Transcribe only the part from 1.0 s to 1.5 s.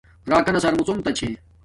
تا چھے